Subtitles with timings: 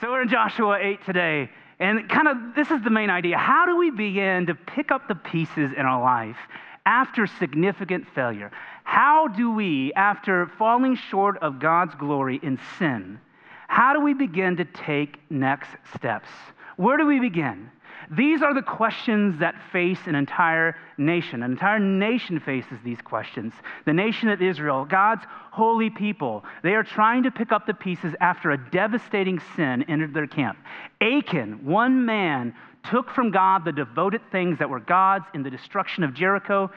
[0.00, 3.36] So we're in Joshua 8 today, and kind of this is the main idea.
[3.36, 6.38] How do we begin to pick up the pieces in our life
[6.86, 8.50] after significant failure?
[8.84, 13.20] How do we, after falling short of God's glory in sin,
[13.68, 16.30] how do we begin to take next steps?
[16.78, 17.70] Where do we begin?
[18.12, 21.44] These are the questions that face an entire nation.
[21.44, 23.52] An entire nation faces these questions.
[23.86, 25.22] The nation of Israel, God's
[25.52, 30.12] holy people, they are trying to pick up the pieces after a devastating sin entered
[30.12, 30.58] their camp.
[31.00, 32.52] Achan, one man,
[32.90, 36.68] took from God the devoted things that were God's in the destruction of Jericho.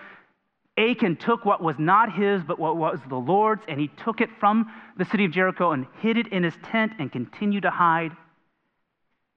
[0.78, 4.30] Achan took what was not his, but what was the Lord's, and he took it
[4.40, 8.12] from the city of Jericho and hid it in his tent and continued to hide.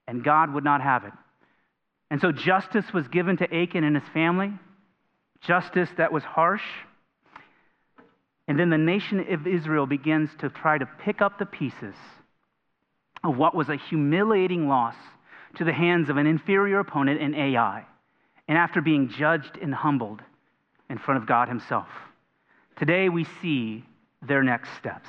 [0.07, 1.13] And God would not have it.
[2.11, 4.53] And so justice was given to Achan and his family,
[5.41, 6.63] justice that was harsh.
[8.49, 11.95] And then the nation of Israel begins to try to pick up the pieces
[13.25, 14.95] of what was a humiliating loss
[15.57, 17.85] to the hands of an inferior opponent in Ai,
[18.47, 20.21] and after being judged and humbled
[20.89, 21.89] in front of God Himself.
[22.77, 23.85] Today we see
[24.23, 25.09] their next steps.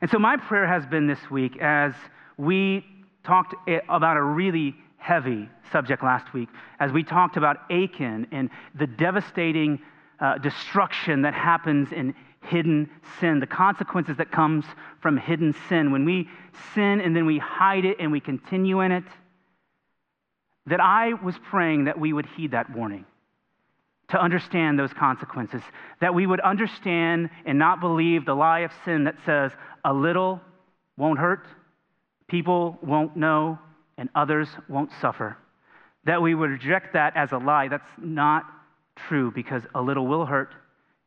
[0.00, 1.94] And so my prayer has been this week as
[2.36, 2.84] we
[3.24, 3.54] talked
[3.88, 9.80] about a really heavy subject last week as we talked about Achan and the devastating
[10.20, 14.64] uh, destruction that happens in hidden sin, the consequences that comes
[15.00, 15.90] from hidden sin.
[15.90, 16.28] When we
[16.74, 19.04] sin and then we hide it and we continue in it,
[20.66, 23.04] that I was praying that we would heed that warning
[24.08, 25.62] to understand those consequences,
[26.00, 29.50] that we would understand and not believe the lie of sin that says
[29.84, 30.40] a little
[30.96, 31.46] won't hurt,
[32.28, 33.58] people won't know,
[33.98, 35.36] and others won't suffer.
[36.04, 37.68] That we would reject that as a lie.
[37.68, 38.44] That's not
[38.96, 40.54] true because a little will hurt,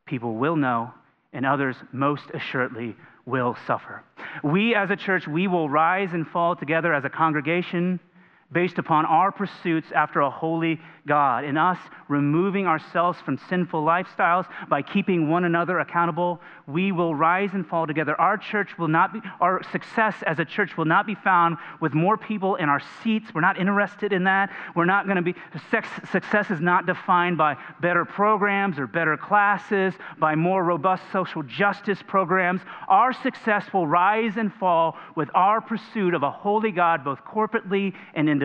[0.05, 0.93] people will know,
[1.33, 4.03] and others most assuredly will suffer.
[4.43, 7.99] We as a church, we will rise and fall together as a congregation
[8.55, 14.47] based upon our pursuits after a holy God, in us removing ourselves from sinful lifestyles
[14.69, 18.19] by keeping one another accountable, we will rise and fall together.
[18.19, 21.93] Our church will not be, our success as a church will not be found with
[21.93, 23.29] more people in our seats.
[23.35, 24.51] We're not interested in that.
[24.73, 29.93] We're not going to be, success is not defined by better programs or better classes,
[30.17, 32.61] by more robust social justice programs.
[32.87, 37.93] Our success will rise and fall with our pursuit of a holy God, both corporately
[38.13, 38.44] and individually.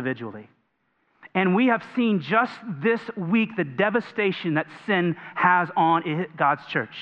[1.34, 2.53] And we have seen just
[2.83, 6.94] this week the devastation that sin has on God's church.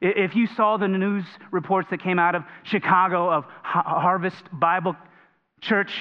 [0.00, 4.96] If you saw the news reports that came out of Chicago of Harvest Bible
[5.60, 5.92] Church,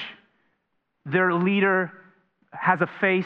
[1.05, 1.91] their leader
[2.51, 3.25] has a face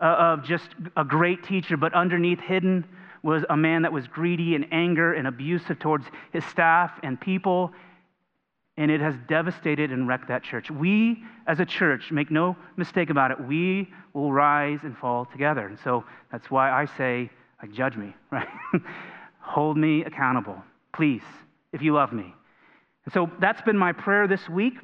[0.00, 2.84] uh, of just a great teacher, but underneath hidden
[3.22, 7.72] was a man that was greedy and anger and abusive towards his staff and people
[8.76, 10.70] and it has devastated and wrecked that church.
[10.70, 15.66] We, as a church, make no mistake about it, we will rise and fall together.
[15.66, 17.30] And so that's why I say,
[17.62, 18.48] like, judge me, right?
[19.40, 20.62] Hold me accountable,
[20.92, 21.22] please,
[21.72, 22.34] if you love me.
[23.04, 24.74] And so that's been my prayer this week.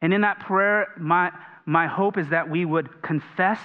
[0.00, 1.32] And in that prayer, my,
[1.66, 3.60] my hope is that we would confess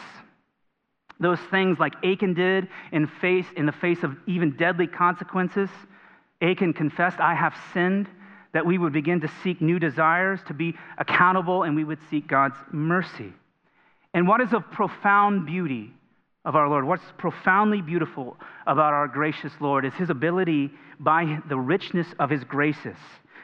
[1.20, 5.70] those things like Achan did in, face, in the face of even deadly consequences.
[6.42, 8.10] Achan confessed, I have sinned
[8.54, 12.28] that we would begin to seek new desires, to be accountable, and we would seek
[12.28, 13.34] God's mercy.
[14.14, 15.94] And what is of profound beauty
[16.44, 18.36] of our Lord, what's profoundly beautiful
[18.68, 22.98] about our gracious Lord, is his ability by the richness of his graces,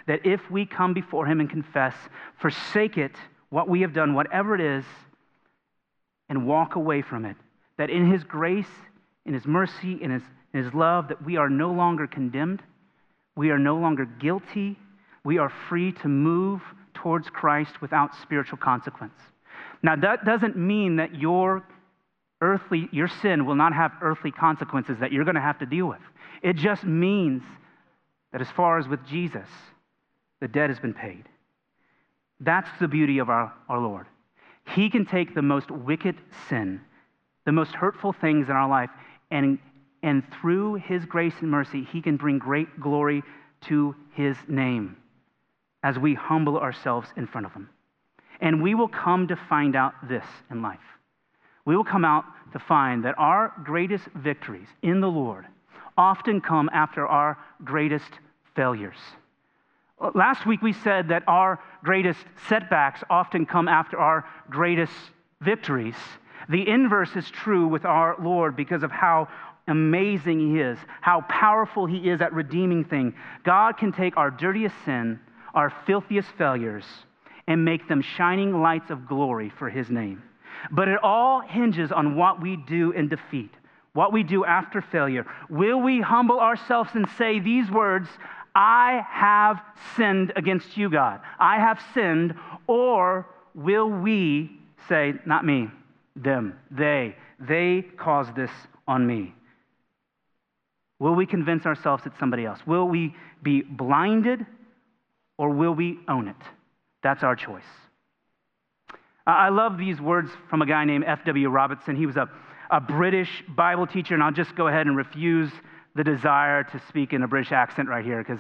[0.08, 1.94] that if we come before him and confess,
[2.42, 3.16] forsake it,
[3.50, 4.84] what we have done, whatever it is,
[6.28, 7.38] and walk away from it,
[7.78, 8.68] that in his grace,
[9.26, 10.24] in his mercy, in his,
[10.54, 12.62] in his love, that we are no longer condemned,
[13.36, 14.78] we are no longer guilty,
[15.28, 16.62] we are free to move
[16.94, 19.20] towards Christ without spiritual consequence.
[19.84, 21.68] Now, that doesn't mean that your
[22.40, 25.86] earthly, your sin will not have earthly consequences that you're going to have to deal
[25.86, 26.00] with.
[26.42, 27.44] It just means
[28.32, 29.50] that as far as with Jesus,
[30.40, 31.26] the debt has been paid.
[32.40, 34.06] That's the beauty of our, our Lord.
[34.76, 36.16] He can take the most wicked
[36.48, 36.80] sin,
[37.46, 38.92] the most hurtful things in our life,
[39.30, 39.60] and,
[40.02, 43.24] and through His grace and mercy, He can bring great glory
[43.64, 44.96] to His name
[45.88, 47.70] as we humble ourselves in front of Him.
[48.42, 50.88] And we will come to find out this in life.
[51.64, 55.46] We will come out to find that our greatest victories in the Lord
[55.98, 58.12] often come after our greatest
[58.54, 58.98] failures.
[60.14, 62.20] Last week we said that our greatest
[62.50, 64.92] setbacks often come after our greatest
[65.40, 65.96] victories.
[66.50, 69.30] The inverse is true with our Lord because of how
[69.70, 73.14] amazing He is, how powerful He is at redeeming things.
[73.46, 75.22] God can take our dirtiest sin
[75.58, 76.86] our filthiest failures
[77.48, 80.22] and make them shining lights of glory for his name.
[80.70, 83.50] But it all hinges on what we do in defeat,
[83.94, 85.26] what we do after failure.
[85.50, 88.08] Will we humble ourselves and say these words,
[88.54, 89.60] I have
[89.96, 91.22] sinned against you, God.
[91.40, 92.36] I have sinned.
[92.68, 93.26] Or
[93.56, 95.70] will we say, not me,
[96.16, 98.52] them, they, they caused this
[98.88, 99.34] on me?
[101.00, 102.60] Will we convince ourselves it's somebody else?
[102.68, 104.46] Will we be blinded
[105.38, 106.36] or will we own it?
[107.04, 107.64] That's our choice.
[109.26, 111.50] I love these words from a guy named F.W.
[111.50, 111.96] Robertson.
[111.96, 112.30] He was a,
[112.72, 115.52] a British Bible teacher, and I'll just go ahead and refuse
[115.96, 118.40] the desire to speak in a British accent right here because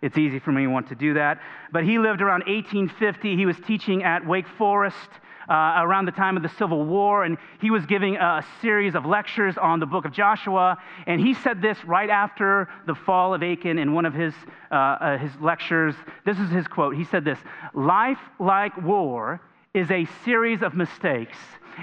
[0.00, 1.40] it's easy for me to want to do that.
[1.72, 3.36] But he lived around 1850.
[3.36, 5.10] He was teaching at Wake Forest.
[5.48, 9.06] Uh, around the time of the Civil War, and he was giving a, series of
[9.06, 10.76] lectures on the book of Joshua.
[11.06, 14.34] And he said this right after the fall of Achan in one of his,
[14.70, 15.94] uh, uh, his lectures.
[16.26, 16.94] This is his quote.
[16.96, 17.38] He said this
[17.72, 19.40] Life like war
[19.72, 21.38] is a series of mistakes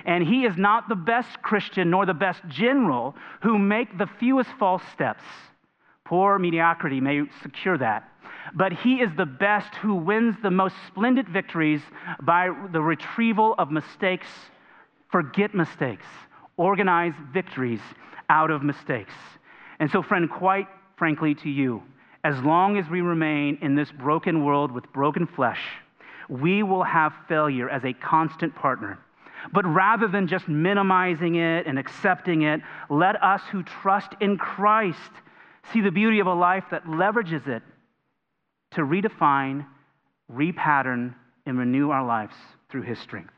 [0.06, 4.50] and he is not the best Christian nor the best general who make the fewest
[4.60, 5.24] false steps.
[6.06, 8.10] Poor mediocrity may secure that.
[8.54, 11.82] But he is the best who wins the most splendid victories
[12.22, 14.28] by the retrieval of mistakes.
[15.12, 16.06] Forget mistakes,
[16.58, 17.82] organize victories
[18.30, 19.14] out of mistakes.
[19.80, 21.82] And so, friend, quite frankly to you,
[22.24, 25.62] as long as we remain in this broken world with broken flesh,
[26.30, 29.00] we will have failure as a constant partner.
[29.54, 35.12] But rather than just minimizing it and accepting it, let us who trust in Christ
[35.74, 37.64] see the beauty of a life that leverages it
[38.72, 39.66] to redefine,
[40.32, 41.14] repattern,
[41.46, 42.36] and renew our lives
[42.70, 43.34] through His strength.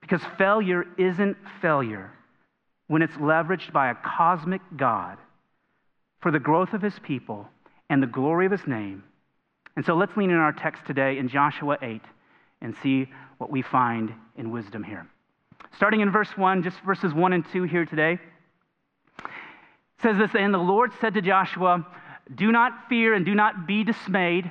[0.00, 2.10] Because failure isn't failure
[2.86, 5.18] when it's leveraged by a cosmic God
[6.20, 7.46] for the growth of His people
[7.90, 9.04] and the glory of His name.
[9.76, 12.00] And so let's lean in our text today in Joshua 8
[12.60, 13.08] and see
[13.38, 15.06] what we find in wisdom here.
[15.76, 18.18] Starting in verse 1, just verses 1 and 2 here today.
[20.02, 21.86] Says this And the Lord said to Joshua,
[22.34, 24.50] Do not fear and do not be dismayed,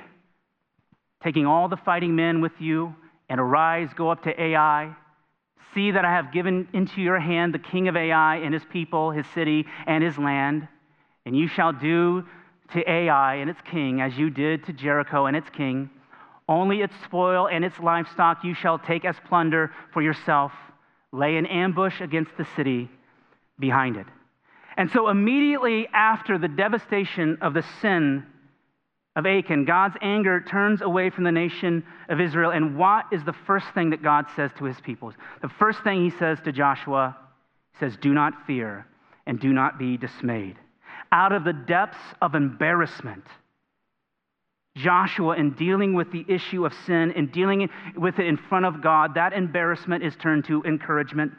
[1.22, 2.94] taking all the fighting men with you,
[3.28, 4.94] and arise, go up to Ai.
[5.74, 9.10] See that I have given into your hand the king of Ai and his people,
[9.10, 10.66] his city, and his land.
[11.26, 12.24] And you shall do
[12.72, 15.90] to Ai and its king as you did to Jericho and its king.
[16.48, 20.52] Only its spoil and its livestock you shall take as plunder for yourself
[21.12, 22.90] lay an ambush against the city
[23.58, 24.06] behind it.
[24.78, 28.24] And so, immediately after the devastation of the sin
[29.16, 32.52] of Achan, God's anger turns away from the nation of Israel.
[32.52, 35.12] And what is the first thing that God says to his people?
[35.42, 37.16] The first thing he says to Joshua,
[37.72, 38.86] he says, Do not fear
[39.26, 40.56] and do not be dismayed.
[41.10, 43.24] Out of the depths of embarrassment,
[44.76, 48.80] Joshua in dealing with the issue of sin and dealing with it in front of
[48.80, 51.32] God, that embarrassment is turned to encouragement.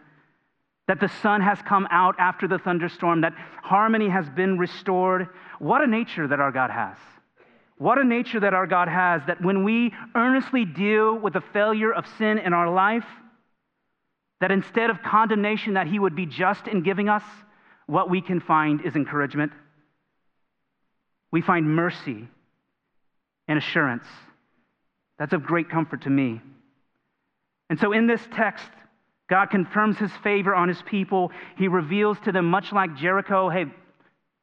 [0.90, 5.28] That the sun has come out after the thunderstorm, that harmony has been restored.
[5.60, 6.98] What a nature that our God has.
[7.78, 11.94] What a nature that our God has, that when we earnestly deal with the failure
[11.94, 13.06] of sin in our life,
[14.42, 17.24] that instead of condemnation, that He would be just in giving us,
[17.86, 19.52] what we can find is encouragement.
[21.30, 22.28] We find mercy
[23.48, 24.08] and assurance.
[25.20, 26.42] That's of great comfort to me.
[27.70, 28.66] And so in this text,
[29.30, 31.32] God confirms his favor on his people.
[31.58, 33.66] He reveals to them, much like Jericho, hey,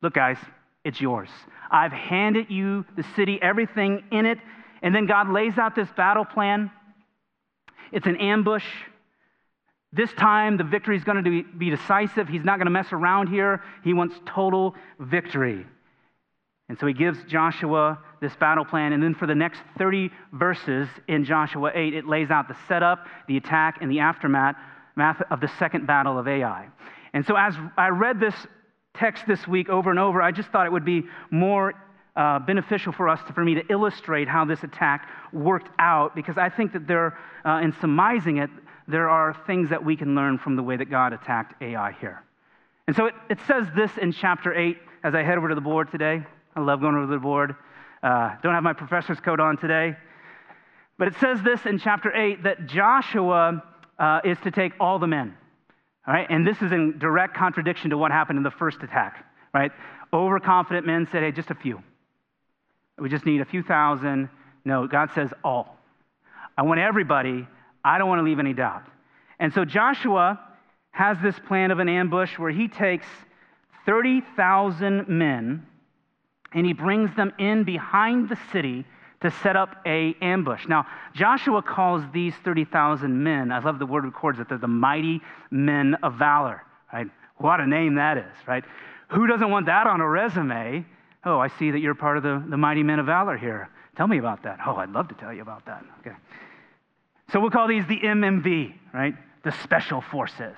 [0.01, 0.39] look, guys,
[0.85, 1.29] it's yours.
[1.71, 4.39] I've handed you the city, everything in it.
[4.83, 6.71] And then God lays out this battle plan.
[7.91, 8.65] It's an ambush.
[9.93, 12.29] This time, the victory is going to be decisive.
[12.29, 13.63] He's not going to mess around here.
[13.83, 15.67] He wants total victory.
[16.69, 18.93] And so he gives Joshua this battle plan.
[18.93, 23.07] And then for the next 30 verses in Joshua 8, it lays out the setup,
[23.27, 24.57] the attack, and the aftermath
[25.31, 26.69] of the second battle of Ai.
[27.13, 28.35] And so as I read this
[28.95, 31.75] text this week over and over, I just thought it would be more
[32.17, 36.39] uh, beneficial for us to, for me to illustrate how this attack worked out because
[36.39, 38.51] I think that there, uh, in surmising it,
[38.89, 42.23] there are things that we can learn from the way that God attacked Ai here.
[42.87, 45.61] And so it, it says this in chapter 8 as I head over to the
[45.61, 46.25] board today.
[46.55, 47.55] I love going over to the board.
[48.03, 49.97] Uh, don't have my professor's coat on today.
[50.99, 53.63] But it says this in chapter 8 that Joshua
[53.99, 55.37] uh, is to take all the men.
[56.07, 56.27] All right?
[56.29, 59.25] And this is in direct contradiction to what happened in the first attack.
[59.55, 59.73] Right?
[60.13, 61.83] Overconfident men said, hey, just a few.
[62.99, 64.29] We just need a few thousand.
[64.65, 65.77] No, God says all.
[66.57, 67.47] I want everybody.
[67.85, 68.83] I don't want to leave any doubt.
[69.39, 70.41] And so Joshua
[70.91, 73.07] has this plan of an ambush where he takes
[73.85, 75.67] 30,000 men
[76.53, 78.87] and he brings them in behind the city
[79.23, 80.67] to set up a ambush.
[80.69, 85.21] Now, Joshua calls these 30,000 men, I love the word records that they're the mighty
[85.51, 87.07] men of valor, right?
[87.37, 88.65] What a name that is, right?
[89.09, 90.85] Who doesn't want that on a resume?
[91.25, 93.69] Oh, I see that you're part of the, the mighty men of valor here.
[93.97, 94.59] Tell me about that.
[94.67, 95.85] Oh, I'd love to tell you about that.
[96.01, 96.17] Okay.
[97.33, 99.15] So we'll call these the MMV, right?
[99.43, 100.57] The Special Forces.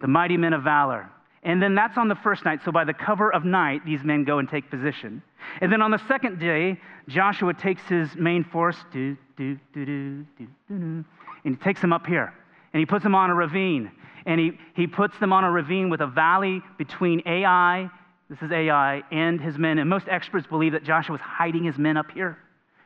[0.00, 1.08] The mighty men of valor.
[1.42, 2.60] And then that's on the first night.
[2.64, 5.22] So by the cover of night, these men go and take position.
[5.60, 10.26] And then on the second day, Joshua takes his main force, do, do, do, do,
[10.38, 11.04] do, do,
[11.44, 12.32] and he takes them up here.
[12.72, 13.90] And he puts them on a ravine.
[14.24, 17.90] And he, he puts them on a ravine with a valley between Ai,
[18.30, 19.78] this is Ai, and his men.
[19.78, 22.38] And most experts believe that Joshua was hiding his men up here.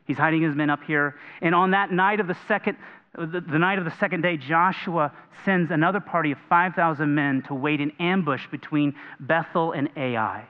[0.06, 1.16] He's hiding his men up here.
[1.42, 2.78] And on that night of the second,
[3.16, 5.12] the, the night of the second day, Joshua
[5.44, 10.44] sends another party of 5,000 men to wait in ambush between Bethel and Ai.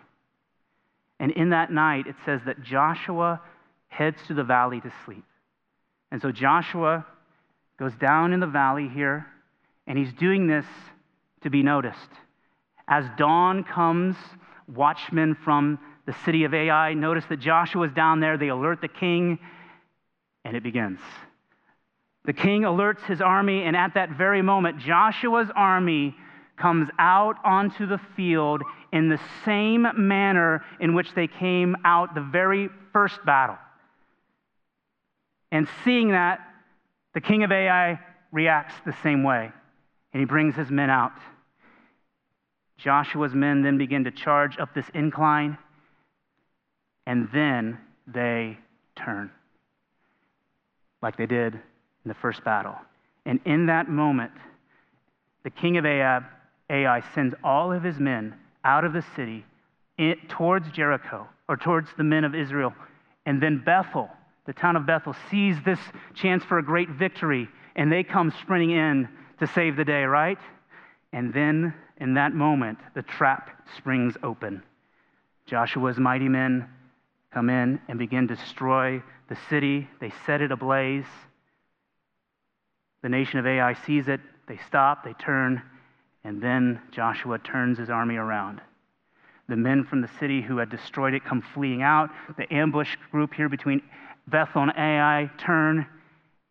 [1.20, 3.40] And in that night, it says that Joshua
[3.88, 5.24] heads to the valley to sleep.
[6.10, 7.06] And so Joshua
[7.78, 9.26] goes down in the valley here,
[9.86, 10.66] and he's doing this
[11.42, 12.10] to be noticed.
[12.88, 14.16] As dawn comes,
[14.74, 18.38] watchmen from the city of Ai notice that Joshua is down there.
[18.38, 19.38] They alert the king,
[20.44, 21.00] and it begins.
[22.26, 26.16] The king alerts his army, and at that very moment, Joshua's army
[26.56, 32.20] comes out onto the field in the same manner in which they came out the
[32.20, 33.56] very first battle.
[35.52, 36.40] And seeing that,
[37.14, 38.00] the king of Ai
[38.32, 39.52] reacts the same way,
[40.12, 41.12] and he brings his men out.
[42.76, 45.58] Joshua's men then begin to charge up this incline,
[47.06, 47.78] and then
[48.08, 48.58] they
[48.96, 49.30] turn,
[51.00, 51.60] like they did
[52.06, 52.76] in the first battle.
[53.24, 54.30] And in that moment,
[55.42, 56.22] the king of Ahab,
[56.70, 58.32] Ai sends all of his men
[58.64, 59.44] out of the city
[59.98, 62.72] in, towards Jericho or towards the men of Israel.
[63.26, 64.08] And then Bethel,
[64.46, 65.80] the town of Bethel, sees this
[66.14, 69.08] chance for a great victory and they come sprinting in
[69.40, 70.38] to save the day, right?
[71.12, 74.62] And then in that moment, the trap springs open.
[75.46, 76.68] Joshua's mighty men
[77.34, 79.88] come in and begin to destroy the city.
[80.00, 81.04] They set it ablaze.
[83.06, 84.20] The nation of Ai sees it.
[84.48, 85.62] They stop, they turn,
[86.24, 88.60] and then Joshua turns his army around.
[89.48, 92.10] The men from the city who had destroyed it come fleeing out.
[92.36, 93.80] The ambush group here between
[94.26, 95.86] Bethel and Ai turn,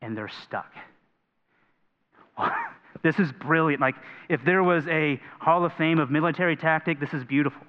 [0.01, 0.73] and they're stuck.
[3.03, 3.81] this is brilliant.
[3.81, 3.95] Like,
[4.29, 7.67] if there was a Hall of Fame of military tactic, this is beautiful.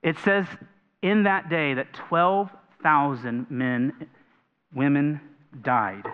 [0.00, 0.46] It says
[1.02, 4.06] in that day that 12,000 men,
[4.72, 5.20] women
[5.60, 6.04] died.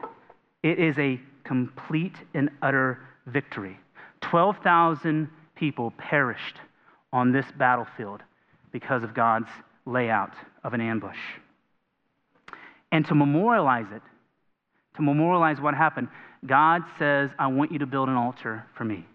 [0.62, 3.79] It is a complete and utter victory.
[4.21, 6.57] 12,000 people perished
[7.12, 8.23] on this battlefield
[8.73, 9.49] because of God's
[9.87, 10.33] layout
[10.65, 11.19] of an ambush.
[12.93, 14.03] And to memorialize it,
[14.97, 16.09] to memorialize what happened,
[16.47, 19.07] God says, I want you to build an altar for me.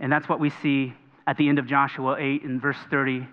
[0.00, 0.94] And that's what we see
[1.26, 3.26] at the end of Joshua 8 in verse 30.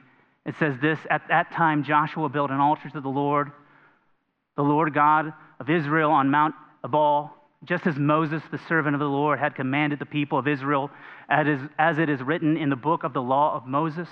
[0.45, 3.51] It says this At that time, Joshua built an altar to the Lord,
[4.55, 7.31] the Lord God of Israel, on Mount Ebal
[7.63, 10.89] just as Moses, the servant of the Lord, had commanded the people of Israel,
[11.29, 14.09] as it is written in the book of the law of Moses,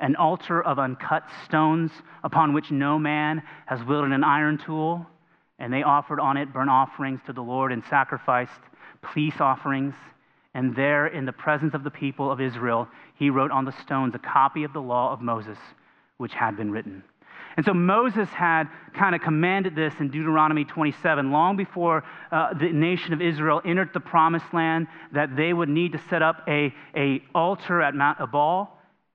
[0.00, 1.90] an altar of uncut stones
[2.24, 5.06] upon which no man has wielded an iron tool,
[5.58, 8.60] and they offered on it burnt offerings to the Lord and sacrificed
[9.14, 9.94] peace offerings.
[10.54, 14.14] And there, in the presence of the people of Israel, he wrote on the stones
[14.14, 15.58] a copy of the law of Moses,
[16.16, 17.04] which had been written.
[17.56, 22.70] And so Moses had kind of commanded this in Deuteronomy 27, long before uh, the
[22.70, 26.72] nation of Israel entered the promised land, that they would need to set up a,
[26.96, 28.70] a altar at Mount Ebal,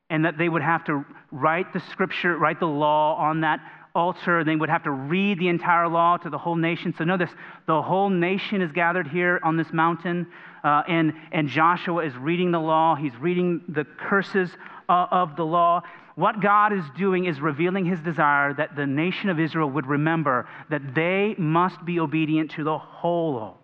[0.09, 3.59] and that they would have to write the scripture, write the law on that
[3.95, 4.43] altar.
[4.43, 6.93] They would have to read the entire law to the whole nation.
[6.97, 7.29] So notice
[7.67, 10.27] the whole nation is gathered here on this mountain,
[10.63, 12.95] uh, and, and Joshua is reading the law.
[12.95, 14.49] He's reading the curses
[14.89, 15.81] uh, of the law.
[16.15, 20.47] What God is doing is revealing his desire that the nation of Israel would remember
[20.69, 23.57] that they must be obedient to the whole.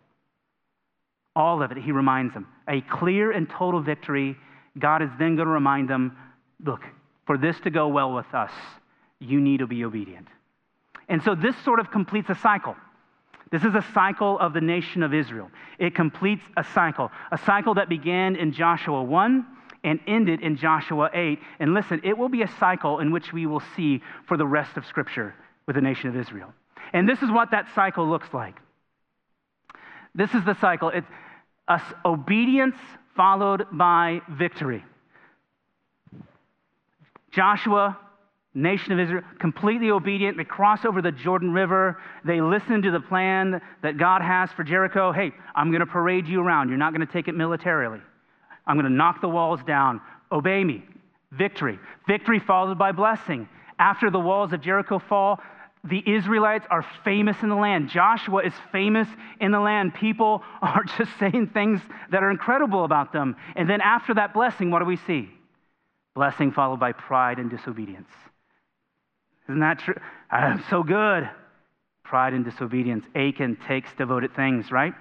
[1.35, 2.47] All of it, he reminds them.
[2.67, 4.35] A clear and total victory.
[4.77, 6.17] God is then going to remind them
[6.63, 6.81] look,
[7.25, 8.51] for this to go well with us,
[9.19, 10.27] you need to be obedient.
[11.07, 12.75] And so this sort of completes a cycle.
[13.51, 15.49] This is a cycle of the nation of Israel.
[15.77, 19.45] It completes a cycle, a cycle that began in Joshua 1
[19.83, 21.39] and ended in Joshua 8.
[21.59, 24.77] And listen, it will be a cycle in which we will see for the rest
[24.77, 25.33] of Scripture
[25.67, 26.53] with the nation of Israel.
[26.93, 28.55] And this is what that cycle looks like.
[30.15, 30.89] This is the cycle.
[30.89, 31.07] It's
[32.03, 32.75] obedience
[33.15, 34.83] followed by victory.
[37.31, 37.97] Joshua
[38.55, 40.35] Nation of Israel, completely obedient.
[40.35, 42.01] They cross over the Jordan River.
[42.25, 45.11] They listen to the plan that God has for Jericho.
[45.11, 46.69] Hey, I'm going to parade you around.
[46.69, 47.99] You're not going to take it militarily.
[48.69, 49.99] I'm going to knock the walls down.
[50.31, 50.83] Obey me.
[51.31, 51.79] Victory.
[52.07, 53.49] Victory followed by blessing.
[53.79, 55.39] After the walls of Jericho fall,
[55.83, 57.89] the Israelites are famous in the land.
[57.89, 59.07] Joshua is famous
[59.41, 59.95] in the land.
[59.95, 63.35] People are just saying things that are incredible about them.
[63.55, 65.29] And then after that blessing, what do we see?
[66.13, 68.09] Blessing followed by pride and disobedience.
[69.47, 69.95] Isn't that true?
[70.29, 71.27] I'm so good.
[72.03, 73.05] Pride and disobedience.
[73.15, 74.93] Achan takes devoted things, right?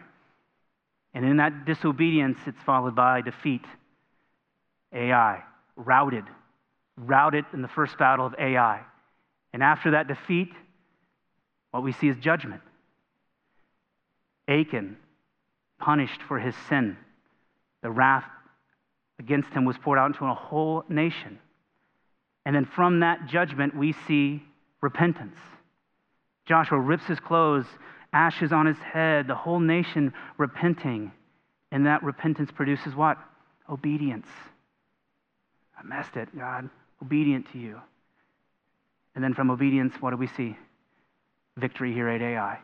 [1.14, 3.64] And in that disobedience, it's followed by defeat.
[4.92, 5.42] Ai,
[5.76, 6.24] routed,
[6.96, 8.80] routed in the first battle of Ai.
[9.52, 10.50] And after that defeat,
[11.70, 12.62] what we see is judgment.
[14.46, 14.96] Achan,
[15.78, 16.96] punished for his sin.
[17.82, 18.24] The wrath
[19.18, 21.38] against him was poured out into a whole nation.
[22.46, 24.42] And then from that judgment, we see
[24.80, 25.36] repentance.
[26.46, 27.66] Joshua rips his clothes,
[28.12, 31.12] ashes on his head, the whole nation repenting.
[31.70, 33.18] And that repentance produces what?
[33.68, 34.26] Obedience.
[35.78, 36.68] I messed it, God.
[37.02, 37.80] Obedient to you.
[39.14, 40.56] And then from obedience, what do we see?
[41.56, 42.58] Victory here at Ai.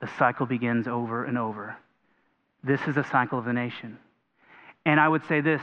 [0.00, 1.76] The cycle begins over and over.
[2.62, 3.98] This is a cycle of the nation.
[4.86, 5.62] And I would say this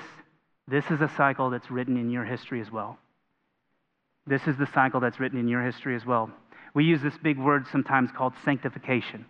[0.68, 2.98] this is a cycle that's written in your history as well.
[4.26, 6.30] This is the cycle that's written in your history as well.
[6.74, 9.26] We use this big word sometimes called sanctification.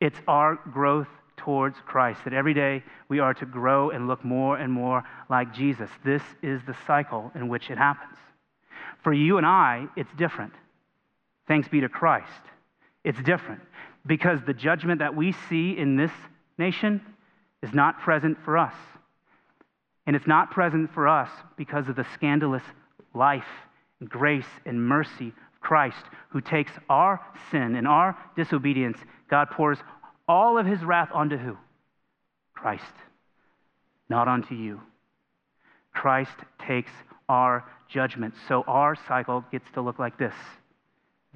[0.00, 4.58] It's our growth towards Christ, that every day we are to grow and look more
[4.58, 5.90] and more like Jesus.
[6.04, 8.18] This is the cycle in which it happens.
[9.02, 10.52] For you and I, it's different.
[11.48, 12.28] Thanks be to Christ.
[13.04, 13.62] It's different
[14.06, 16.12] because the judgment that we see in this
[16.58, 17.00] nation
[17.62, 18.74] is not present for us.
[20.06, 22.62] And it's not present for us because of the scandalous
[23.14, 23.44] life
[24.00, 28.98] and grace and mercy Christ, who takes our sin and our disobedience.
[29.28, 29.78] God pours
[30.26, 31.56] all of his wrath onto who?
[32.54, 32.84] Christ,
[34.08, 34.80] not onto you.
[35.92, 36.92] Christ takes
[37.28, 38.34] our judgment.
[38.48, 40.34] So our cycle gets to look like this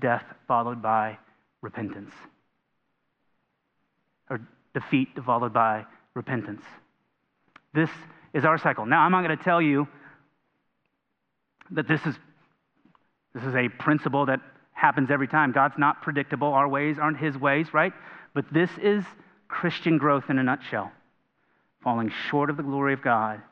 [0.01, 1.19] death followed by
[1.63, 2.13] repentance,
[4.29, 4.41] or
[4.75, 6.63] defeat followed by repentance.
[7.73, 7.91] This
[8.33, 8.87] is our cycle.
[8.87, 9.87] Now, I'm not going to tell you
[11.71, 12.15] that this is,
[13.35, 14.41] this is a principle that
[14.73, 15.53] happens every time.
[15.53, 16.49] God's not predictable.
[16.49, 17.93] Our ways aren't his ways, right?
[18.35, 19.05] But this is
[19.49, 20.93] Christian growth in a nutshell
[21.83, 23.43] falling short of the glory of God,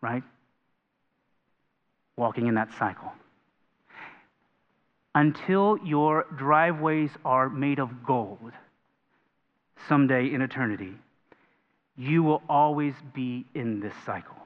[0.00, 0.22] right?
[2.16, 3.12] Walking in that cycle.
[5.14, 8.52] Until your driveways are made of gold
[9.88, 10.94] someday in eternity,
[11.96, 14.36] you will always be in this cycle.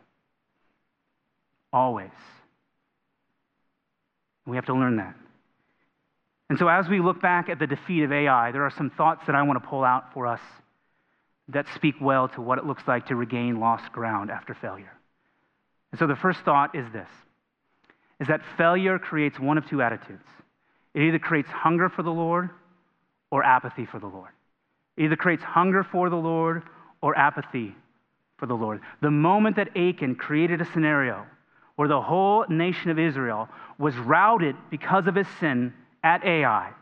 [1.73, 2.11] Always.
[4.47, 5.15] We have to learn that.
[6.49, 9.23] And so, as we look back at the defeat of Ai, there are some thoughts
[9.27, 10.41] that I want to pull out for us
[11.49, 14.93] that speak well to what it looks like to regain lost ground after failure.
[15.93, 17.09] And so, the first thought is this
[18.21, 20.25] is that failure creates one of two attitudes.
[20.93, 22.51] It either creates hunger for the Lord
[23.31, 24.31] or apathy for the Lord.
[24.97, 26.63] It either creates hunger for the Lord
[27.01, 27.75] or apathy
[28.37, 28.81] for the Lord.
[29.01, 31.27] The moment that Achan created a scenario
[31.81, 35.73] where the whole nation of Israel was routed because of his sin
[36.05, 36.73] at Ai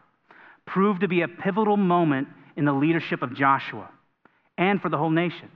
[0.67, 3.89] proved to be a pivotal moment in the leadership of Joshua
[4.59, 5.53] and for the whole nation.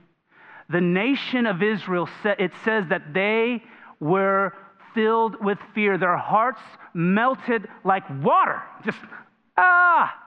[0.69, 3.61] The nation of Israel, it says that they
[3.99, 4.53] were
[4.93, 5.97] filled with fear.
[5.97, 6.61] Their hearts
[6.93, 8.61] melted like water.
[8.85, 8.99] Just,
[9.57, 10.17] ah!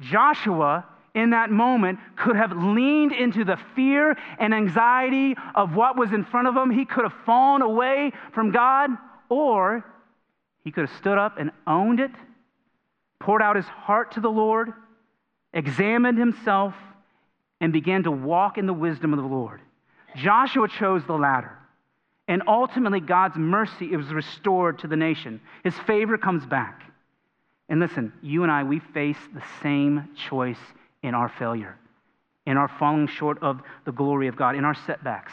[0.00, 0.84] Joshua
[1.18, 6.24] in that moment could have leaned into the fear and anxiety of what was in
[6.24, 6.70] front of him.
[6.70, 8.90] He could have fallen away from God,
[9.28, 9.84] or
[10.64, 12.12] he could have stood up and owned it,
[13.18, 14.72] poured out his heart to the Lord,
[15.52, 16.74] examined himself,
[17.60, 19.60] and began to walk in the wisdom of the Lord.
[20.14, 21.56] Joshua chose the latter.
[22.28, 25.40] And ultimately, God's mercy is restored to the nation.
[25.64, 26.82] His favor comes back.
[27.70, 30.58] And listen, you and I, we face the same choice
[31.02, 31.76] in our failure,
[32.46, 35.32] in our falling short of the glory of God, in our setbacks,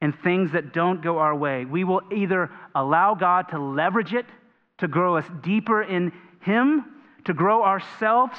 [0.00, 1.64] and things that don't go our way.
[1.64, 4.26] We will either allow God to leverage it
[4.78, 6.84] to grow us deeper in Him,
[7.24, 8.36] to grow ourselves,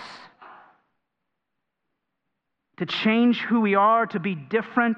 [2.77, 4.97] to change who we are, to be different,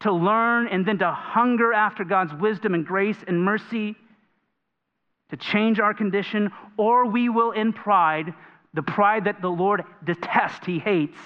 [0.00, 3.96] to learn, and then to hunger after God's wisdom and grace and mercy
[5.30, 8.32] to change our condition, or we will, in pride,
[8.74, 11.18] the pride that the Lord detests, he hates,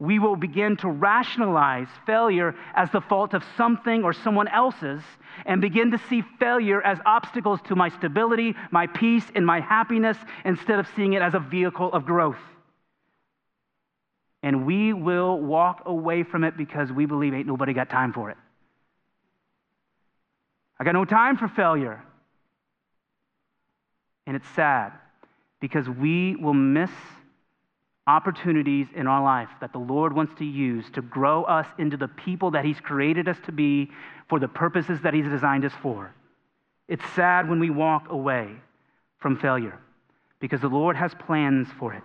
[0.00, 5.02] we will begin to rationalize failure as the fault of something or someone else's
[5.44, 10.16] and begin to see failure as obstacles to my stability, my peace, and my happiness
[10.44, 12.38] instead of seeing it as a vehicle of growth.
[14.44, 18.30] And we will walk away from it because we believe ain't nobody got time for
[18.30, 18.36] it.
[20.78, 22.04] I got no time for failure.
[24.28, 24.92] And it's sad
[25.60, 26.90] because we will miss
[28.06, 32.08] opportunities in our life that the Lord wants to use to grow us into the
[32.08, 33.90] people that He's created us to be
[34.28, 36.14] for the purposes that He's designed us for.
[36.88, 38.48] It's sad when we walk away
[39.18, 39.78] from failure
[40.40, 42.02] because the Lord has plans for it.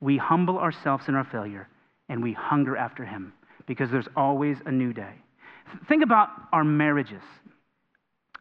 [0.00, 1.68] We humble ourselves in our failure
[2.08, 3.34] and we hunger after Him
[3.66, 5.12] because there's always a new day.
[5.86, 7.22] Think about our marriages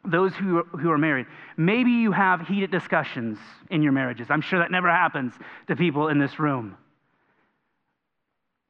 [0.05, 3.37] those who, who are married, maybe you have heated discussions
[3.69, 4.27] in your marriages.
[4.29, 5.33] I'm sure that never happens
[5.67, 6.77] to people in this room.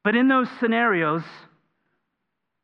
[0.04, 1.22] But in those scenarios,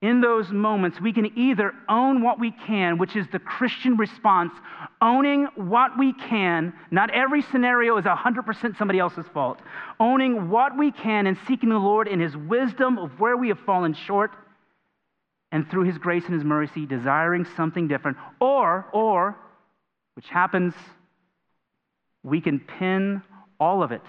[0.04, 4.52] in those moments, we can either own what we can, which is the Christian response,
[5.00, 6.74] owning what we can.
[6.90, 9.60] Not every scenario is 100% somebody else's fault.
[9.98, 13.58] Owning what we can and seeking the Lord in His wisdom of where we have
[13.60, 14.32] fallen short
[15.54, 18.16] and through his grace and his mercy, desiring something different.
[18.40, 19.38] Or, or,
[20.14, 20.74] which happens,
[22.24, 23.22] we can pin
[23.60, 24.02] all of it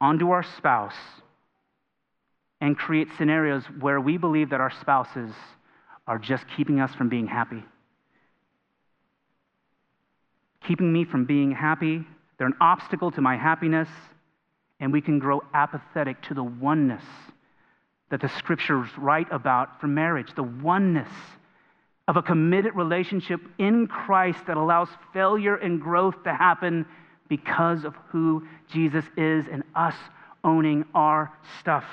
[0.00, 0.94] onto our spouse
[2.60, 5.32] and create scenarios where we believe that our spouses
[6.06, 7.64] are just keeping us from being happy.
[10.68, 12.06] Keeping me from being happy,
[12.38, 13.88] they're an obstacle to my happiness,
[14.78, 17.02] and we can grow apathetic to the oneness
[18.10, 21.08] that the scriptures write about for marriage the oneness
[22.06, 26.86] of a committed relationship in Christ that allows failure and growth to happen
[27.28, 29.94] because of who Jesus is and us
[30.42, 31.84] owning our stuff.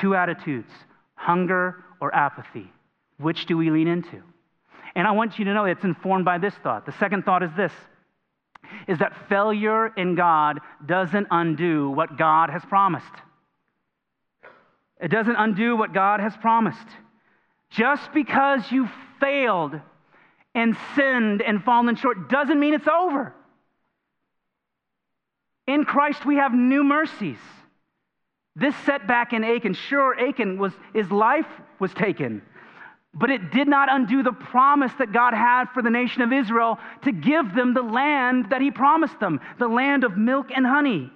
[0.00, 0.70] Two attitudes
[1.14, 2.72] hunger or apathy.
[3.18, 4.22] Which do we lean into?
[4.96, 6.84] And I want you to know it's informed by this thought.
[6.84, 7.72] The second thought is this
[8.88, 13.06] is that failure in God doesn't undo what God has promised.
[15.02, 16.86] It doesn't undo what God has promised.
[17.70, 18.88] Just because you
[19.18, 19.78] failed
[20.54, 23.34] and sinned and fallen short doesn't mean it's over.
[25.66, 27.38] In Christ, we have new mercies.
[28.54, 31.46] This setback in Achan, sure, Achan was his life
[31.80, 32.42] was taken,
[33.14, 36.78] but it did not undo the promise that God had for the nation of Israel
[37.02, 41.10] to give them the land that He promised them, the land of milk and honey.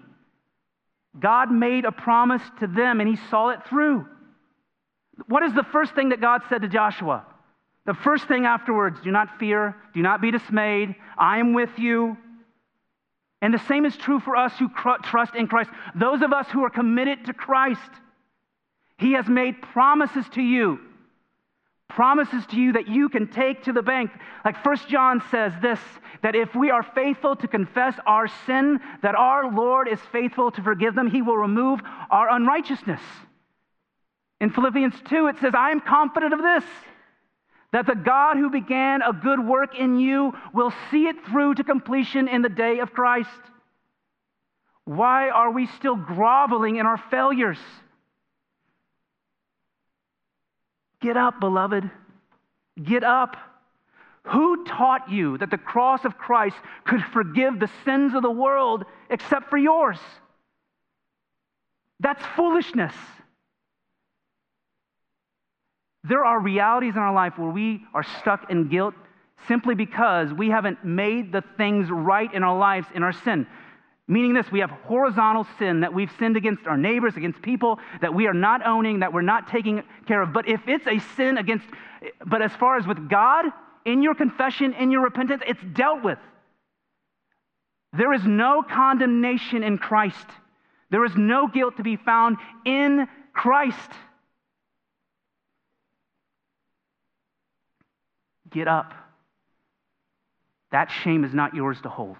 [1.18, 4.06] God made a promise to them and he saw it through.
[5.26, 7.24] What is the first thing that God said to Joshua?
[7.86, 12.16] The first thing afterwards do not fear, do not be dismayed, I am with you.
[13.40, 14.68] And the same is true for us who
[15.02, 17.80] trust in Christ, those of us who are committed to Christ.
[18.98, 20.80] He has made promises to you
[21.88, 24.10] promises to you that you can take to the bank.
[24.44, 25.80] Like First John says this
[26.22, 30.62] that if we are faithful to confess our sin, that our Lord is faithful to
[30.62, 33.02] forgive them, he will remove our unrighteousness.
[34.40, 36.64] In Philippians 2, it says, I am confident of this,
[37.72, 41.64] that the God who began a good work in you will see it through to
[41.64, 43.30] completion in the day of Christ.
[44.84, 47.58] Why are we still groveling in our failures?
[51.00, 51.90] Get up, beloved.
[52.82, 53.36] Get up.
[54.24, 58.84] Who taught you that the cross of Christ could forgive the sins of the world
[59.08, 59.98] except for yours?
[62.00, 62.94] That's foolishness.
[66.02, 68.94] There are realities in our life where we are stuck in guilt
[69.48, 73.46] simply because we haven't made the things right in our lives in our sin.
[74.08, 78.14] Meaning this, we have horizontal sin that we've sinned against our neighbors, against people that
[78.14, 80.32] we are not owning, that we're not taking care of.
[80.32, 81.66] But if it's a sin against,
[82.24, 83.46] but as far as with God,
[83.84, 86.18] in your confession, in your repentance, it's dealt with.
[87.92, 90.26] There is no condemnation in Christ.
[90.90, 93.90] There is no guilt to be found in Christ.
[98.50, 98.94] Get up.
[100.70, 102.18] That shame is not yours to hold.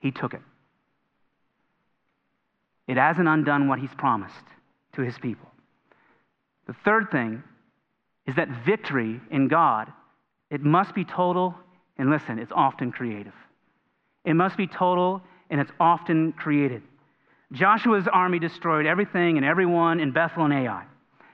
[0.00, 0.42] He took it.
[2.88, 4.34] It hasn't undone what he's promised
[4.94, 5.48] to his people.
[6.66, 7.42] The third thing
[8.26, 9.92] is that victory in God,
[10.50, 11.54] it must be total,
[11.98, 13.34] and listen, it's often creative.
[14.24, 16.82] It must be total, and it's often created.
[17.52, 20.84] Joshua's army destroyed everything and everyone in Bethel and Ai,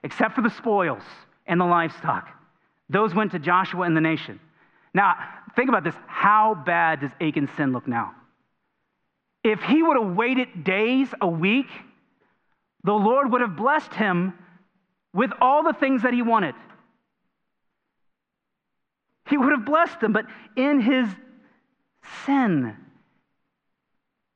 [0.02, 1.02] except for the spoils
[1.46, 2.28] and the livestock.
[2.88, 4.40] Those went to Joshua and the nation.
[4.94, 5.16] Now,
[5.54, 5.94] think about this.
[6.06, 8.14] How bad does Achan's sin look now?
[9.46, 11.68] If he would have waited days, a week,
[12.82, 14.34] the Lord would have blessed him
[15.14, 16.56] with all the things that he wanted.
[19.28, 21.06] He would have blessed him, but in his
[22.24, 22.76] sin,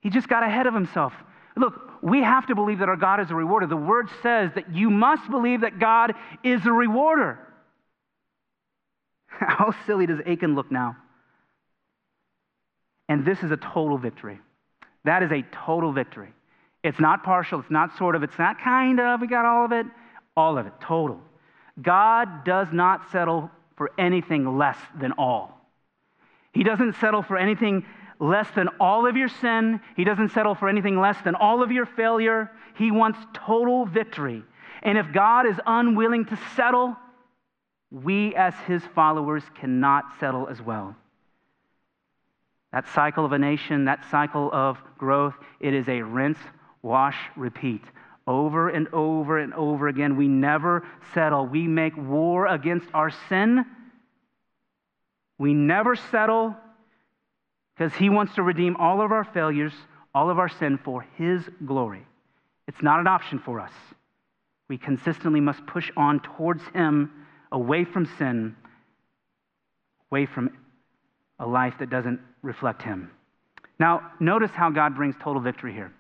[0.01, 1.13] he just got ahead of himself.
[1.57, 3.67] Look, we have to believe that our God is a rewarder.
[3.67, 7.41] The word says that you must believe that God is a rewarder.
[9.27, 10.97] How silly does Achan look now?
[13.09, 14.39] And this is a total victory.
[15.05, 16.33] That is a total victory.
[16.83, 19.73] It's not partial, it's not sort of, it's not kind of, we got all of
[19.73, 19.87] it,
[20.37, 21.21] all of it, total.
[21.81, 25.61] God does not settle for anything less than all.
[26.53, 27.85] He doesn't settle for anything
[28.19, 29.81] less than all of your sin.
[29.97, 32.51] He doesn't settle for anything less than all of your failure.
[32.77, 34.43] He wants total victory.
[34.83, 36.97] And if God is unwilling to settle,
[37.91, 40.97] we as his followers cannot settle as well.
[42.73, 46.39] That cycle of a nation, that cycle of growth, it is a rinse,
[46.83, 47.83] wash, repeat.
[48.27, 50.17] Over and over and over again.
[50.17, 51.47] We never settle.
[51.47, 53.65] We make war against our sin.
[55.39, 56.55] We never settle
[57.75, 59.73] because He wants to redeem all of our failures,
[60.15, 62.07] all of our sin for His glory.
[62.69, 63.73] It's not an option for us.
[64.69, 67.11] We consistently must push on towards Him,
[67.51, 68.55] away from sin,
[70.13, 70.51] away from
[71.41, 73.11] a life that doesn't reflect Him.
[73.81, 75.93] Now, notice how God brings total victory here.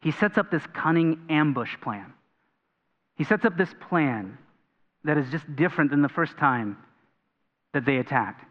[0.00, 2.12] He sets up this cunning ambush plan.
[3.16, 4.38] He sets up this plan
[5.04, 6.76] that is just different than the first time
[7.72, 8.44] that they attacked.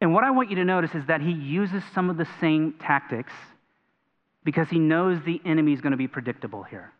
[0.00, 2.74] And what I want you to notice is that he uses some of the same
[2.74, 3.32] tactics
[4.44, 6.92] because he knows the enemy is going to be predictable here.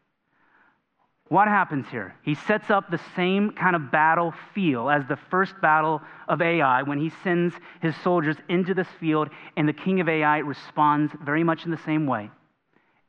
[1.29, 2.15] What happens here?
[2.23, 6.83] He sets up the same kind of battle feel as the first battle of Ai
[6.83, 11.45] when he sends his soldiers into this field, and the king of Ai responds very
[11.45, 12.31] much in the same way.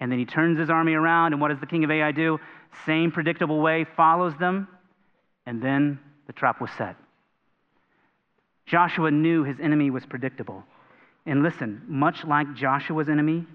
[0.01, 2.39] And then he turns his army around, and what does the king of Ai do?
[2.85, 4.67] Same predictable way, follows them,
[5.45, 6.97] and then the trap was set.
[8.65, 10.63] Joshua knew his enemy was predictable.
[11.25, 13.45] And listen, much like Joshua's enemy,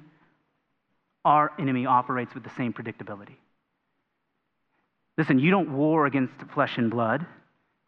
[1.25, 3.37] our enemy operates with the same predictability.
[5.17, 7.27] Listen, you don't war against flesh and blood.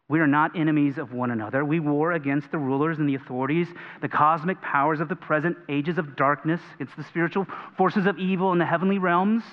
[0.09, 1.65] We are not enemies of one another.
[1.65, 3.67] We war against the rulers and the authorities,
[4.01, 8.53] the cosmic powers of the present ages of darkness, against the spiritual forces of evil
[8.53, 9.43] in the heavenly realms.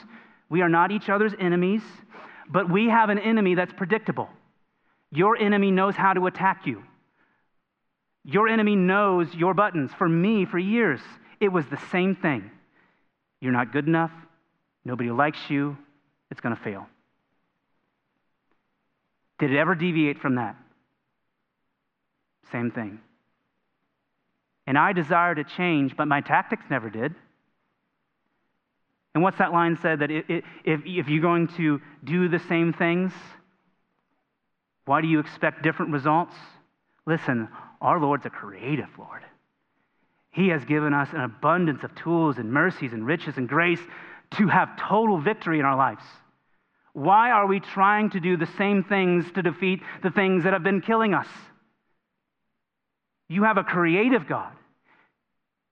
[0.48, 1.82] We are not each other's enemies,
[2.48, 4.28] but we have an enemy that's predictable.
[5.10, 6.84] Your enemy knows how to attack you.
[8.24, 9.90] Your enemy knows your buttons.
[9.98, 11.00] For me, for years,
[11.40, 12.50] it was the same thing.
[13.40, 14.12] You're not good enough.
[14.84, 15.76] Nobody likes you.
[16.30, 16.86] It's going to fail.
[19.38, 20.56] Did it ever deviate from that?
[22.52, 23.00] Same thing.
[24.66, 27.14] And I desire to change, but my tactics never did.
[29.14, 33.12] And what's that line said that if, you're going to do the same things,
[34.86, 36.34] why do you expect different results?
[37.06, 37.48] Listen,
[37.80, 39.22] our Lord's a creative Lord.
[40.30, 43.80] He has given us an abundance of tools and mercies and riches and grace
[44.32, 46.02] to have total victory in our lives.
[46.94, 50.62] Why are we trying to do the same things to defeat the things that have
[50.62, 51.26] been killing us?
[53.28, 54.52] You have a creative God.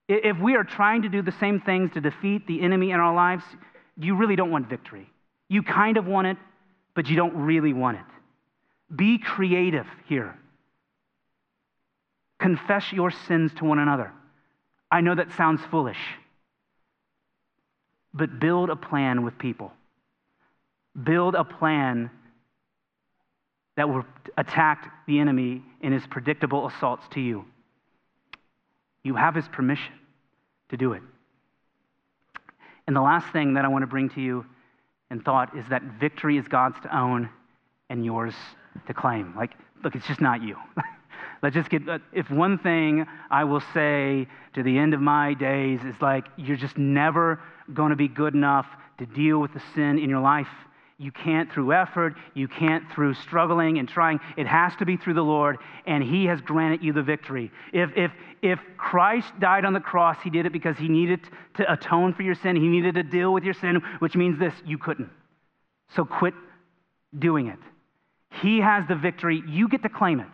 [0.09, 3.15] If we are trying to do the same things to defeat the enemy in our
[3.15, 3.43] lives,
[3.97, 5.09] you really don't want victory.
[5.47, 6.37] You kind of want it,
[6.93, 8.05] but you don't really want it.
[8.93, 10.37] Be creative here.
[12.37, 14.11] Confess your sins to one another.
[14.91, 15.97] I know that sounds foolish,
[18.13, 19.71] but build a plan with people.
[21.01, 22.09] Build a plan
[23.75, 24.05] that will
[24.37, 27.45] attack the enemy in his predictable assaults to you.
[29.03, 29.93] You have his permission
[30.69, 31.01] to do it.
[32.87, 34.45] And the last thing that I want to bring to you
[35.09, 37.29] in thought is that victory is God's to own
[37.89, 38.33] and yours
[38.87, 39.33] to claim.
[39.35, 39.51] Like,
[39.83, 40.57] look, it's just not you.
[41.43, 41.81] Let's just get,
[42.13, 46.57] if one thing I will say to the end of my days is like, you're
[46.57, 47.39] just never
[47.73, 48.65] going to be good enough
[48.99, 50.47] to deal with the sin in your life.
[51.03, 52.15] You can't through effort.
[52.33, 54.21] You can't through struggling and trying.
[54.37, 57.51] It has to be through the Lord, and He has granted you the victory.
[57.73, 58.11] If, if,
[58.41, 61.19] if Christ died on the cross, He did it because He needed
[61.55, 62.55] to atone for your sin.
[62.55, 65.09] He needed to deal with your sin, which means this you couldn't.
[65.89, 66.33] So quit
[67.19, 67.59] doing it.
[68.41, 69.43] He has the victory.
[69.45, 70.27] You get to claim it.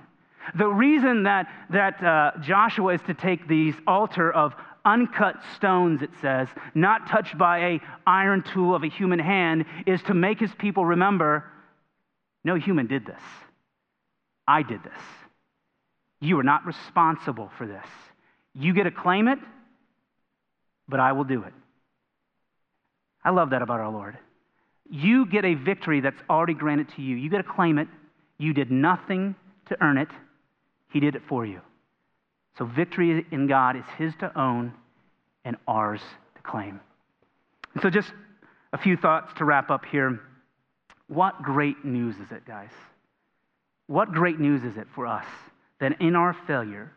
[0.55, 4.53] The reason that, that uh, Joshua is to take these altar of
[4.89, 10.01] uncut stones, it says, not touched by a iron tool of a human hand, is
[10.03, 11.45] to make his people remember
[12.43, 13.21] no human did this.
[14.47, 15.01] I did this.
[16.19, 17.85] You are not responsible for this.
[18.55, 19.39] You get to claim it,
[20.87, 21.53] but I will do it.
[23.23, 24.17] I love that about our Lord.
[24.89, 27.15] You get a victory that's already granted to you.
[27.15, 27.87] You get to claim it.
[28.37, 29.35] You did nothing
[29.67, 30.09] to earn it,
[30.91, 31.61] He did it for you.
[32.59, 34.73] So, victory in God is His to own
[35.45, 36.01] and ours
[36.35, 36.81] to claim.
[37.73, 38.11] And so, just
[38.73, 40.19] a few thoughts to wrap up here.
[41.07, 42.69] What great news is it, guys?
[43.87, 45.25] What great news is it for us
[45.79, 46.91] that in our failure,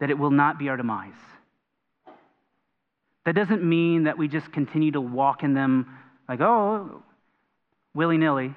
[0.00, 1.12] that it will not be our demise?
[3.26, 5.86] That doesn't mean that we just continue to walk in them
[6.28, 7.00] like, oh,
[7.94, 8.54] willy nilly.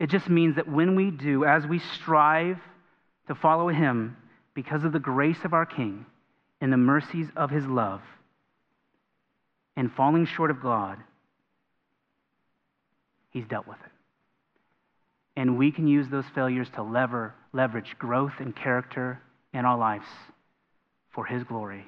[0.00, 2.58] It just means that when we do, as we strive
[3.28, 4.16] to follow Him
[4.54, 6.06] because of the grace of our King
[6.60, 8.00] and the mercies of His love,
[9.76, 10.98] and falling short of God,
[13.30, 13.90] He's dealt with it.
[15.36, 19.20] And we can use those failures to lever, leverage growth and character
[19.52, 20.06] in our lives
[21.10, 21.84] for His glory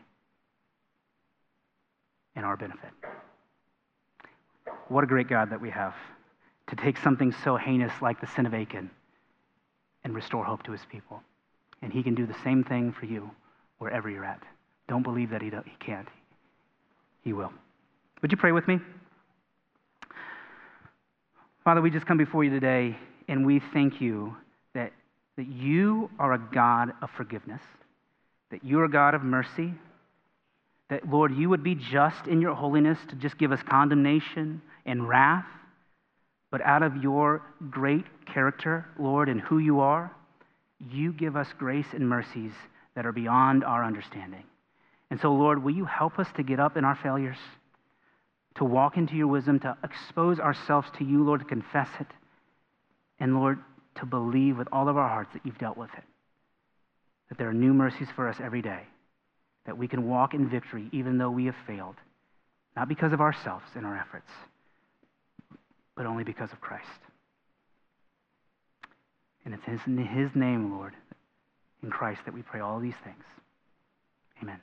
[2.34, 2.90] and our benefit.
[4.88, 5.94] What a great God that we have
[6.68, 8.90] to take something so heinous like the sin of Achan
[10.04, 11.22] and restore hope to his people.
[11.82, 13.30] And he can do the same thing for you
[13.78, 14.42] wherever you're at.
[14.88, 16.08] Don't believe that he, he can't.
[17.22, 17.52] He will.
[18.22, 18.78] Would you pray with me?
[21.64, 22.96] Father, we just come before you today
[23.28, 24.36] and we thank you
[24.74, 24.92] that,
[25.36, 27.60] that you are a God of forgiveness,
[28.50, 29.74] that you're a God of mercy,
[30.88, 35.08] that, Lord, you would be just in your holiness to just give us condemnation and
[35.08, 35.46] wrath,
[36.52, 40.12] but out of your great character, Lord, and who you are,
[40.90, 42.52] you give us grace and mercies
[42.94, 44.44] that are beyond our understanding.
[45.10, 47.38] And so, Lord, will you help us to get up in our failures,
[48.56, 52.08] to walk into your wisdom, to expose ourselves to you, Lord, to confess it,
[53.18, 53.58] and, Lord,
[53.96, 56.04] to believe with all of our hearts that you've dealt with it,
[57.28, 58.82] that there are new mercies for us every day
[59.66, 61.96] that we can walk in victory even though we have failed,
[62.76, 64.30] not because of ourselves and our efforts,
[65.96, 66.84] but only because of Christ.
[69.46, 70.92] And it's in his name, Lord,
[71.80, 73.22] in Christ, that we pray all these things.
[74.42, 74.60] Amen.